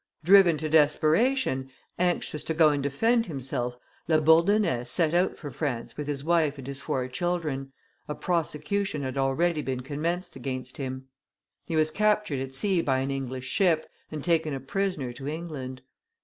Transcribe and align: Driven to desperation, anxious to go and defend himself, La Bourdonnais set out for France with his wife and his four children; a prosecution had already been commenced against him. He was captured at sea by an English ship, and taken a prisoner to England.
Driven 0.23 0.57
to 0.57 0.67
desperation, 0.67 1.69
anxious 1.99 2.43
to 2.45 2.55
go 2.55 2.69
and 2.69 2.81
defend 2.81 3.27
himself, 3.27 3.77
La 4.07 4.19
Bourdonnais 4.19 4.85
set 4.85 5.13
out 5.13 5.37
for 5.37 5.51
France 5.51 5.95
with 5.95 6.07
his 6.07 6.23
wife 6.23 6.57
and 6.57 6.65
his 6.65 6.81
four 6.81 7.07
children; 7.07 7.71
a 8.07 8.15
prosecution 8.15 9.03
had 9.03 9.15
already 9.15 9.61
been 9.61 9.81
commenced 9.81 10.35
against 10.35 10.77
him. 10.77 11.07
He 11.65 11.75
was 11.75 11.91
captured 11.91 12.39
at 12.39 12.55
sea 12.55 12.81
by 12.81 12.97
an 12.97 13.11
English 13.11 13.45
ship, 13.45 13.85
and 14.09 14.23
taken 14.23 14.55
a 14.55 14.59
prisoner 14.59 15.13
to 15.13 15.27
England. 15.27 15.83